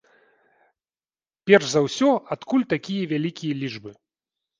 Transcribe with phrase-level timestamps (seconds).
[1.51, 3.91] Перш за ўсё, адкуль такія вялікія лічбы?